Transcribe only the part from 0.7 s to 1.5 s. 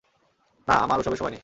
আমার ওসবের সময় নেই।